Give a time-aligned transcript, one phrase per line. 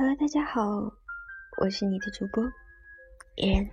[0.00, 0.62] Hello，大家好，
[1.58, 2.42] 我是你的主播
[3.36, 3.70] 伊人。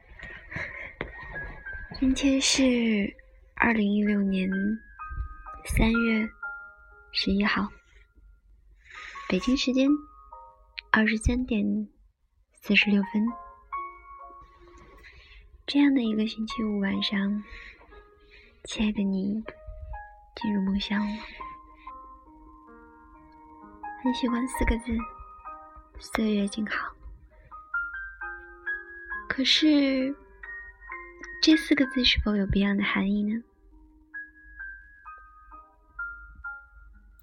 [1.97, 3.15] 今天是
[3.55, 4.49] 二零一六年
[5.63, 6.29] 三月
[7.13, 7.69] 十一号，
[9.29, 9.87] 北京时间
[10.91, 11.63] 二十三点
[12.61, 13.25] 四十六分。
[15.65, 17.41] 这样的一个星期五晚上，
[18.65, 19.41] 亲爱的你
[20.35, 21.23] 进入梦乡了。
[24.03, 24.91] 很喜欢四个字。
[25.99, 26.93] 岁月静好，
[29.27, 30.15] 可是
[31.41, 33.43] 这四个字是否有别样的含义呢？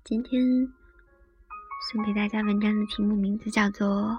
[0.04, 0.42] 今天
[1.90, 3.88] 送给大家文章的题目名字叫做《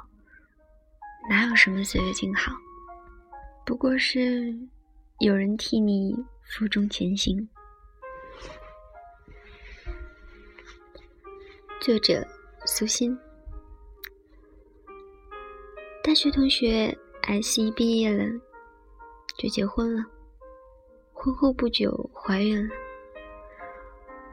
[1.29, 2.51] 哪有什么岁月静好》，
[3.65, 4.57] 不过是
[5.19, 7.47] 有人替你负重前行。
[11.81, 12.25] 作者：
[12.65, 13.17] 苏欣。
[16.05, 18.23] 大学同学 S 一毕业了，
[19.39, 20.05] 就结婚了。
[21.11, 22.75] 婚后不久怀孕了。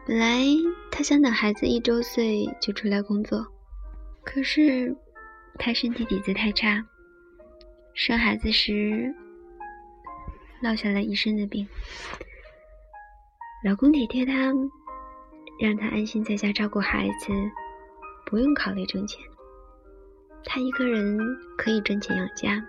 [0.06, 0.44] 本来
[0.90, 3.46] 她想等孩子一周岁就出来工作，
[4.22, 4.94] 可是
[5.58, 6.84] 她身体底子太差，
[7.94, 9.10] 生孩子时
[10.60, 11.66] 落下了一身的病。
[13.64, 14.52] 老公体贴她，
[15.58, 17.32] 让她安心在家照顾孩子，
[18.26, 19.18] 不用考虑挣钱。
[20.44, 21.18] 她一个人
[21.56, 22.62] 可以挣钱养家，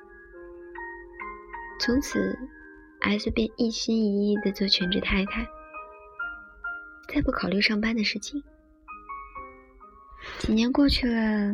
[1.79, 2.37] 从此
[3.01, 5.45] ，S 便一心一意的做全职太太，
[7.09, 8.41] 再不考虑上班的事情。
[10.39, 11.53] 几年过去了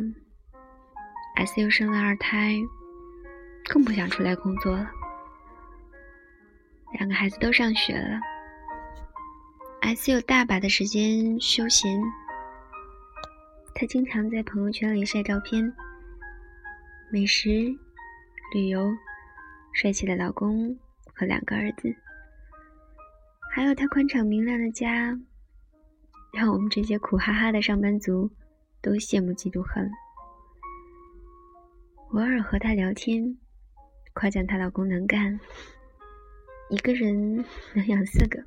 [1.34, 2.54] ，S 又生了二胎，
[3.68, 4.88] 更不想出来工作了。
[6.92, 8.20] 两个孩子都上学了
[9.80, 12.00] ，S 有大把的时间休闲，
[13.74, 15.74] 她经常在朋友圈里晒照片。
[17.12, 17.48] 美食、
[18.54, 18.88] 旅游、
[19.72, 20.78] 帅气的老公
[21.12, 21.92] 和两个儿子，
[23.50, 25.18] 还有他宽敞明亮的家，
[26.32, 28.30] 让我们这些苦哈哈的上班族
[28.80, 29.90] 都羡慕嫉妒恨。
[32.12, 33.36] 偶尔和她聊天，
[34.12, 35.38] 夸奖她老公能干，
[36.68, 37.44] 一个人
[37.74, 38.40] 能养四个，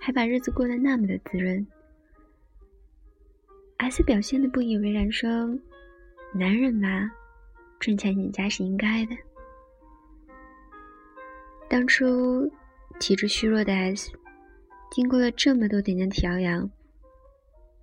[0.00, 1.66] 还把日子过得那么的滋润。
[3.76, 5.28] S 表现的不以为然，说
[6.32, 7.12] ：“男人嘛。”
[7.84, 9.14] 挣钱养家是应该的。
[11.68, 12.50] 当初
[12.98, 14.10] 体质虚弱的 S，
[14.90, 16.70] 经过了这么多年的调养，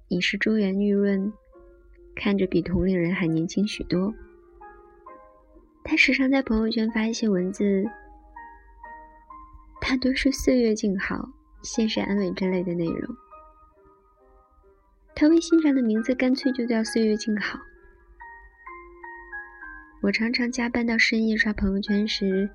[0.08, 1.32] 已是珠圆玉润，
[2.16, 4.12] 看着比同龄人还年轻许多。
[5.84, 7.86] 他时常在朋友圈发一些文字，
[9.80, 11.30] 大多是岁月静好、
[11.62, 13.16] 现实安稳之类的内容。
[15.14, 17.60] 他微信上的名字干脆就叫岁月静好。
[20.02, 22.50] 我常常加班到深夜刷朋友圈时，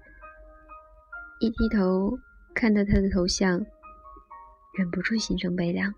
[1.38, 2.18] 一低头
[2.56, 3.64] 看到他的头像，
[4.76, 5.94] 忍不住心生悲凉。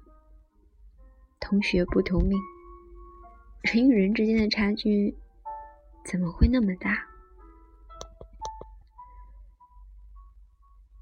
[1.41, 2.38] 同学不同命，
[3.62, 5.16] 人与人之间的差距
[6.04, 7.06] 怎么会那么大？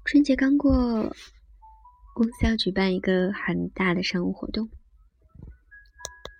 [0.05, 1.13] 春节刚过，
[2.15, 4.69] 公司要举办一个很大的商务活动，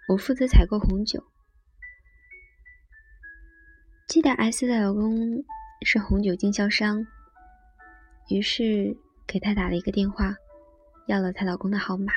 [0.08, 1.22] 我负责采购红酒。
[4.08, 5.44] 记得 S 的老公
[5.86, 7.06] 是红酒经销商，
[8.30, 8.96] 于是
[9.28, 10.34] 给她打了一个电话，
[11.08, 12.14] 要了她老公的号码。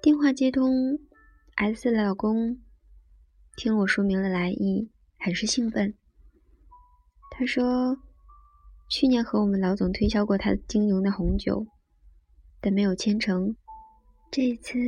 [0.00, 0.98] 电话接通
[1.56, 2.62] ，S 的老公
[3.54, 5.92] 听我说明了来意，很是兴奋。
[7.32, 7.98] 他说
[8.88, 11.66] ：“去年和我们老总推销过他经营的红酒，
[12.62, 13.54] 但没有签成。
[14.30, 14.78] 这一次，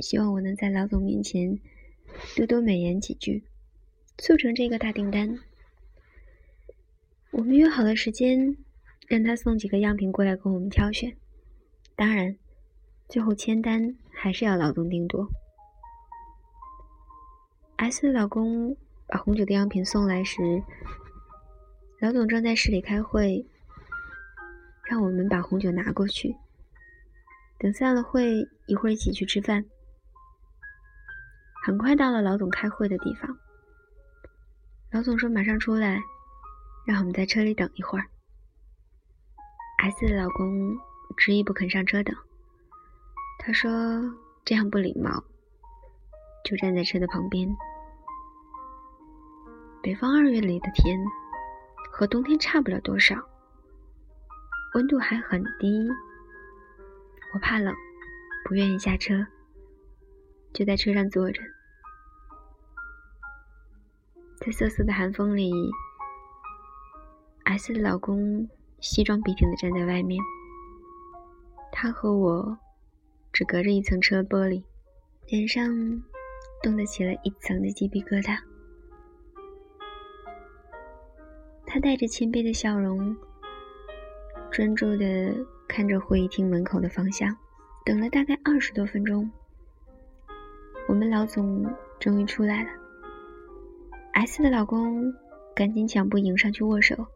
[0.00, 1.60] 希望我能在老总面前
[2.34, 3.44] 多多美言几句。”
[4.18, 5.38] 促成这个大订单，
[7.30, 8.56] 我们约好了时间，
[9.06, 11.16] 让他送几个样品过来供我们挑选。
[11.94, 12.36] 当然，
[13.08, 15.28] 最后签单还是要老总定夺。
[17.76, 18.76] S 的老公
[19.06, 20.64] 把红酒的样品送来时，
[22.00, 23.46] 老总正在市里开会，
[24.90, 26.34] 让我们把红酒拿过去。
[27.56, 29.64] 等散了会，一会儿一起去吃饭。
[31.64, 33.38] 很快到了老总开会的地方。
[34.90, 36.02] 老总说马上出来，
[36.86, 38.06] 让我们在车里等一会儿。
[39.80, 40.78] S 的老公
[41.14, 42.16] 执意不肯上车等，
[43.38, 43.70] 他说
[44.46, 45.22] 这样不礼貌，
[46.42, 47.54] 就站在车的旁边。
[49.82, 50.98] 北方二月里的天
[51.92, 53.14] 和冬天差不了多少，
[54.74, 55.86] 温度还很低。
[57.34, 57.74] 我怕冷，
[58.46, 59.26] 不愿意下车，
[60.54, 61.42] 就在车上坐着。
[64.48, 65.52] 在瑟瑟的寒风里
[67.44, 68.48] ，S 的老公
[68.80, 70.18] 西装笔挺的站在外面，
[71.70, 72.56] 他和我
[73.30, 74.64] 只隔着一层车玻璃，
[75.26, 75.68] 脸上
[76.62, 78.38] 冻得起了一层的鸡皮疙瘩。
[81.66, 83.14] 他带着谦卑的笑容，
[84.50, 85.36] 专注的
[85.68, 87.36] 看着会议厅门口的方向，
[87.84, 89.30] 等了大概二十多分钟，
[90.88, 92.70] 我们老总终于出来了。
[94.12, 95.14] S 的老公
[95.54, 97.06] 赶紧抢步迎上去握手，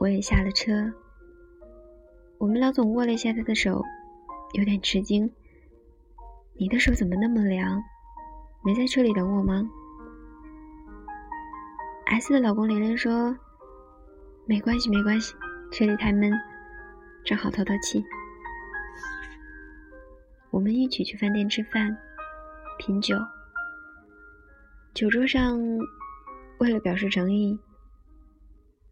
[0.00, 0.92] 我也下了车。
[2.38, 3.84] 我们老总握了一下他的手，
[4.54, 5.30] 有点吃惊
[6.58, 7.82] ：“你的手怎么那么凉？
[8.64, 9.70] 没在车里等我吗？”
[12.06, 13.36] S 的老公连连说
[14.46, 15.34] ：“没关系，没关系，
[15.72, 16.32] 车里太闷，
[17.24, 18.04] 正好透透气。”
[20.50, 21.96] 我们一起去饭店吃饭、
[22.78, 23.16] 品酒。
[24.94, 25.58] 酒桌上，
[26.58, 27.58] 为了表示诚意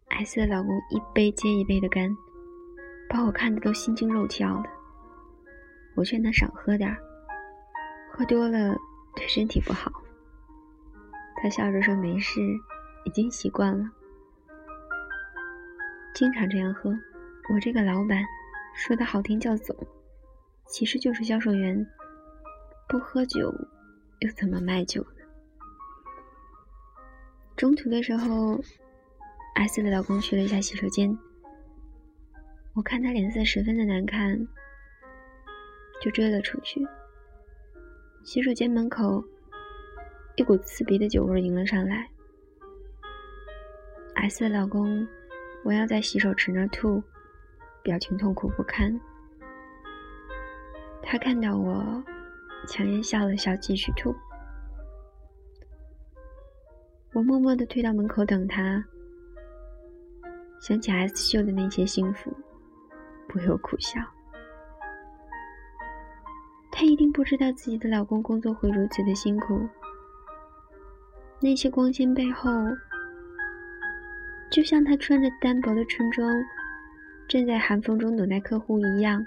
[0.09, 2.09] ，S 的老公一杯接一杯的干，
[3.07, 4.69] 把我看的都心惊肉跳的。
[5.95, 6.97] 我劝他少喝点儿，
[8.11, 8.75] 喝多了
[9.15, 9.91] 对身体不好。
[11.35, 12.41] 他笑着说：“没事。”
[13.05, 13.89] 已经习惯了，
[16.13, 16.91] 经常这样喝。
[17.51, 18.23] 我这个老板，
[18.75, 19.75] 说的好听叫总，
[20.67, 21.83] 其实就是销售员。
[22.87, 23.51] 不喝酒，
[24.19, 25.20] 又怎么卖酒呢？
[27.61, 28.59] 中途的时候
[29.53, 31.15] ，S 的老公去了一下洗手间，
[32.73, 34.47] 我看他脸色十分的难看，
[36.01, 36.83] 就追了出去。
[38.23, 39.23] 洗手间门口，
[40.37, 42.09] 一股刺鼻的酒味迎了上来。
[44.15, 45.07] S 的老公，
[45.63, 47.03] 我要在洗手池那吐，
[47.83, 48.99] 表情痛苦不堪。
[51.03, 52.03] 他看到我，
[52.67, 54.15] 强颜笑了笑，继续吐。
[57.13, 58.83] 我默默地退到门口等他，
[60.61, 62.31] 想起 S 秀的那些幸福，
[63.27, 63.99] 不由苦笑。
[66.71, 69.67] 她一定不知道自己的老公工作会如此的辛苦，
[71.41, 72.49] 那些光鲜背后。
[74.49, 76.29] 就像他穿着单薄的春装，
[77.27, 79.23] 站在寒风中等待客户一样，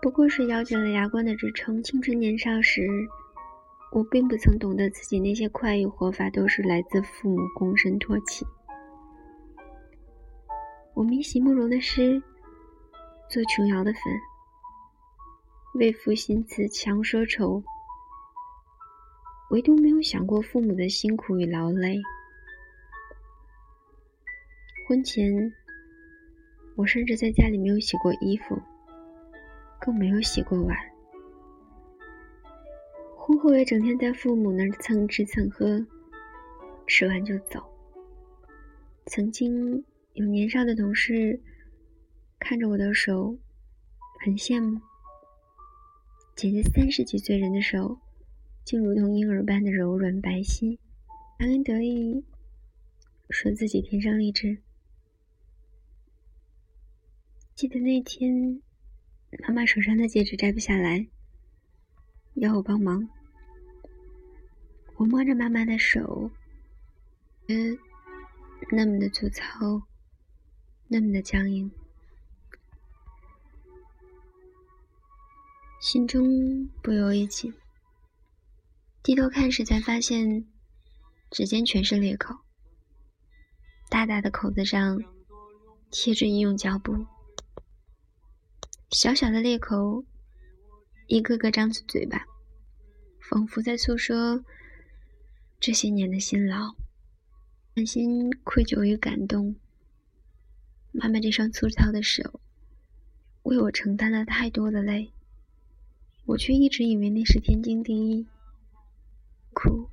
[0.00, 1.82] 不过是咬紧了牙关的支撑。
[1.82, 2.82] 青春年少时，
[3.94, 8.46] 我并不曾懂得自己那些快意活法都是来自父母躬身托起。
[10.94, 12.22] 我迷席慕容的诗，
[13.28, 14.02] 做琼瑶的粉，
[15.74, 17.62] 为赋新词强说愁，
[19.50, 22.00] 唯独没有想过父母的辛苦与劳累。
[24.88, 25.52] 婚前，
[26.76, 28.58] 我甚至在家里没有洗过衣服，
[29.78, 30.91] 更没有洗过碗。
[33.24, 35.86] 婚后也整天在父母那儿蹭吃蹭喝，
[36.88, 37.62] 吃完就走。
[39.06, 39.84] 曾经
[40.14, 41.40] 有年少的同事
[42.40, 43.38] 看着我的手，
[44.24, 44.80] 很羡慕，
[46.34, 47.96] 姐姐三十几岁人的手，
[48.64, 50.76] 竟如同婴儿般的柔软白皙，
[51.38, 52.24] 洋洋得意，
[53.30, 54.58] 说自己天生丽质。
[57.54, 58.60] 记得那天，
[59.46, 61.06] 妈妈手上的戒指摘不下来，
[62.34, 63.08] 要我帮忙。
[64.96, 66.30] 我摸着妈妈的手，
[67.48, 67.76] 嗯，
[68.70, 69.82] 那么的粗糙，
[70.88, 71.70] 那么的僵硬，
[75.80, 77.52] 心中不由一紧。
[79.02, 80.46] 低头看时，才发现
[81.30, 82.36] 指尖全是裂口，
[83.88, 85.02] 大大的口子上
[85.90, 87.06] 贴着医用胶布。
[88.90, 90.04] 小小的裂口，
[91.12, 92.24] 一个个张着嘴巴，
[93.20, 94.42] 仿佛在诉说
[95.60, 96.74] 这些年的辛劳。
[97.74, 99.54] 满心愧疚与感动。
[100.90, 102.40] 妈妈这双粗糙的手，
[103.42, 105.12] 为我承担了太多的累，
[106.24, 108.26] 我却一直以为那是天经地义。
[109.52, 109.90] 苦，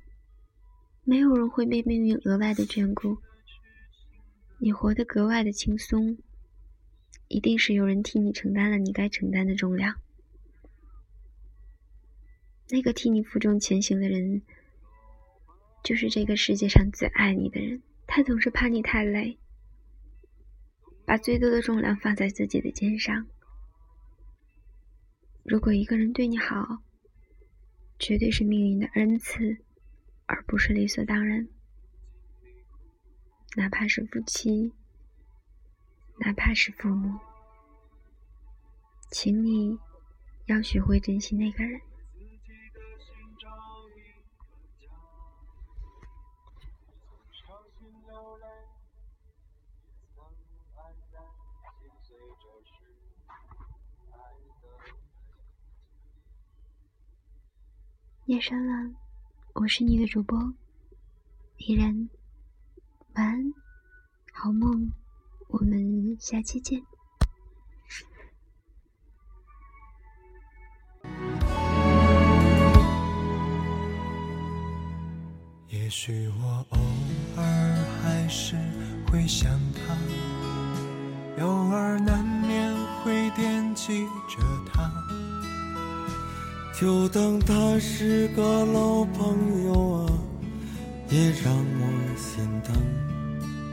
[1.04, 3.18] 没有人会被命运额外的眷顾，
[4.56, 6.16] 你活得格外的轻松。
[7.28, 10.00] 一定是有人替你承担了你该承担的重量。
[12.70, 14.42] 那个替你负重前行的人，
[15.82, 17.82] 就是这个世界上最爱你的人。
[18.06, 19.38] 他总是怕你太累，
[21.04, 23.26] 把最多的重量放在自己的肩上。
[25.44, 26.82] 如果一个人对你好，
[27.98, 29.58] 绝对是命运的恩赐，
[30.26, 31.48] 而不是理所当然。
[33.56, 34.72] 哪怕是夫妻。
[36.22, 37.18] 哪怕是父母，
[39.10, 39.78] 请你
[40.44, 41.80] 要学会珍惜那个人。
[58.30, 58.94] 夜深了，
[59.54, 60.38] 我是你的主播
[61.56, 62.08] 依然，
[63.14, 63.52] 晚安，
[64.32, 64.88] 好梦，
[65.48, 66.80] 我们下期见。
[75.66, 76.78] 也许我偶
[77.36, 77.44] 尔
[78.00, 78.54] 还是
[79.10, 82.72] 会想他，偶尔难免
[83.02, 84.38] 会惦记着
[84.72, 84.88] 他。
[86.80, 90.12] 就当他是个老朋友啊，
[91.10, 92.74] 也让我心疼，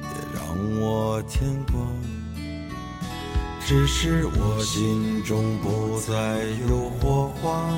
[0.02, 1.80] 也让我牵挂。
[3.66, 7.70] 只是我心中不再有火花，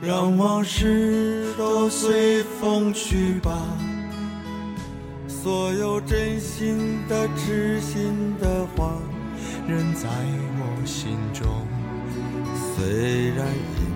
[0.00, 3.52] 让往事都随风去吧。
[5.28, 8.94] 所有真心的、痴心的话，
[9.68, 11.46] 仍在我心中，
[12.74, 13.95] 虽然已。